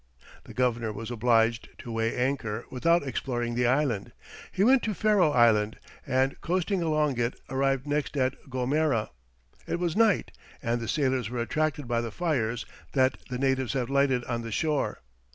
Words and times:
The 0.45 0.55
governor 0.55 0.91
was 0.91 1.11
obliged 1.11 1.69
to 1.77 1.91
weigh 1.91 2.15
anchor 2.15 2.65
without 2.71 3.03
exploring 3.03 3.53
the 3.53 3.67
island; 3.67 4.11
he 4.51 4.63
went 4.63 4.81
to 4.81 4.95
Ferro 4.95 5.29
Island, 5.29 5.77
and 6.07 6.41
coasting 6.41 6.81
along 6.81 7.19
it 7.19 7.39
arrived 7.51 7.85
next 7.85 8.17
at 8.17 8.33
Gomera; 8.49 9.11
it 9.67 9.77
was 9.77 9.95
night, 9.95 10.31
and 10.59 10.81
the 10.81 10.87
sailors 10.87 11.29
were 11.29 11.37
attracted 11.39 11.87
by 11.87 12.01
the 12.01 12.09
fires 12.09 12.65
that 12.93 13.17
the 13.29 13.37
natives 13.37 13.73
had 13.73 13.91
lighted 13.91 14.23
on 14.23 14.41
the 14.41 14.51
shore. 14.51 15.03